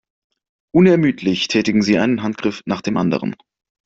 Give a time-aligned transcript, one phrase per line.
[0.73, 3.35] Unermüdlich tätigen sie einen Handgriff nach dem anderen.